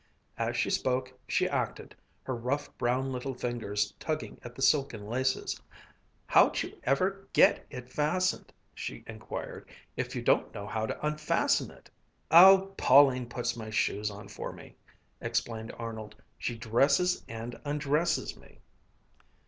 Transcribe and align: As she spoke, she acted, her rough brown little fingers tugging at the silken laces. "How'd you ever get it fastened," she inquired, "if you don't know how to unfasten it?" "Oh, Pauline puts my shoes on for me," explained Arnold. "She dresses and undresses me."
As 0.39 0.57
she 0.57 0.71
spoke, 0.71 1.13
she 1.27 1.47
acted, 1.47 1.93
her 2.23 2.33
rough 2.35 2.75
brown 2.79 3.11
little 3.11 3.35
fingers 3.35 3.93
tugging 3.99 4.39
at 4.43 4.55
the 4.55 4.61
silken 4.63 5.05
laces. 5.07 5.61
"How'd 6.25 6.63
you 6.63 6.75
ever 6.85 7.27
get 7.33 7.67
it 7.69 7.87
fastened," 7.87 8.51
she 8.73 9.03
inquired, 9.05 9.69
"if 9.95 10.15
you 10.15 10.23
don't 10.23 10.51
know 10.55 10.65
how 10.65 10.87
to 10.87 11.05
unfasten 11.05 11.69
it?" 11.69 11.91
"Oh, 12.31 12.73
Pauline 12.77 13.29
puts 13.29 13.55
my 13.55 13.69
shoes 13.69 14.09
on 14.09 14.27
for 14.27 14.51
me," 14.51 14.75
explained 15.21 15.71
Arnold. 15.77 16.15
"She 16.39 16.57
dresses 16.57 17.23
and 17.27 17.61
undresses 17.63 18.35
me." 18.35 18.57